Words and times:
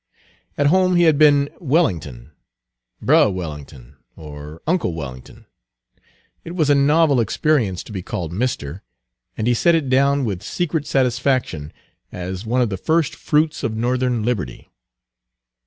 At 0.57 0.65
home 0.65 0.95
he 0.95 1.03
had 1.03 1.19
been 1.19 1.47
"Wellin'ton," 1.59 2.31
"Brer 3.03 3.29
Wellin'ton," 3.29 3.97
or 4.15 4.59
"uncle 4.65 4.95
Wellin'ton;" 4.95 5.45
it 6.43 6.55
was 6.55 6.71
a 6.71 6.73
novel 6.73 7.19
experience 7.19 7.83
to 7.83 7.91
be 7.91 8.01
called 8.01 8.33
"Mister," 8.33 8.81
and 9.37 9.45
he 9.45 9.53
set 9.53 9.75
it 9.75 9.89
down, 9.91 10.25
with 10.25 10.41
secret 10.41 10.87
satisfaction, 10.87 11.71
as 12.11 12.47
one 12.47 12.61
of 12.63 12.69
the 12.69 12.77
first 12.77 13.13
fruits 13.13 13.61
of 13.63 13.75
Northern 13.77 14.23
liberty. 14.23 14.71